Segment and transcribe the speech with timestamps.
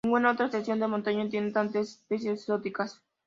[0.03, 3.03] Ninguna otra estación de montaña tiene tantas especies exóticas.